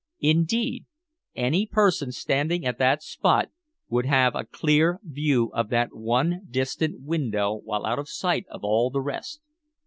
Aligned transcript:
Indeed, 0.21 0.87
any 1.35 1.67
person 1.67 2.11
standing 2.11 2.65
at 2.65 2.79
the 2.79 2.97
spot 3.01 3.49
would 3.87 4.07
have 4.07 4.33
a 4.33 4.45
clear 4.45 4.99
view 5.03 5.51
of 5.53 5.69
that 5.69 5.93
one 5.93 6.41
distant 6.49 7.03
window 7.03 7.53
while 7.63 7.85
out 7.85 7.99
of 7.99 8.09
sight 8.09 8.47
of 8.49 8.63
all 8.63 8.89
the 8.89 8.99
rest. 8.99 9.41